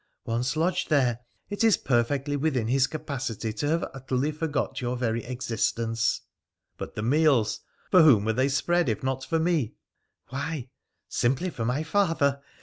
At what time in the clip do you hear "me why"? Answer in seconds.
9.37-10.69